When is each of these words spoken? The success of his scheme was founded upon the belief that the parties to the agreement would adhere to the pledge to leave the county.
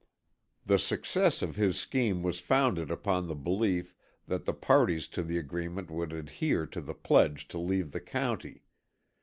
The 0.65 0.79
success 0.79 1.43
of 1.43 1.57
his 1.57 1.77
scheme 1.79 2.23
was 2.23 2.39
founded 2.39 2.89
upon 2.89 3.27
the 3.27 3.35
belief 3.35 3.93
that 4.25 4.45
the 4.45 4.53
parties 4.55 5.07
to 5.09 5.21
the 5.21 5.37
agreement 5.37 5.91
would 5.91 6.11
adhere 6.11 6.65
to 6.65 6.81
the 6.81 6.95
pledge 6.95 7.47
to 7.49 7.59
leave 7.59 7.91
the 7.91 8.01
county. 8.01 8.63